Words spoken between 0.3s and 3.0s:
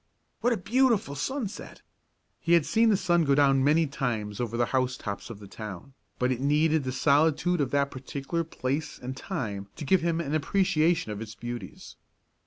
What a beautiful sunset!" He had seen the